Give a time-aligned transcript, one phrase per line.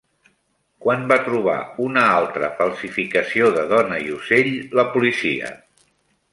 [0.85, 1.57] Quan va trobar
[1.89, 5.57] una altra falsificació de dona i ocell la policia?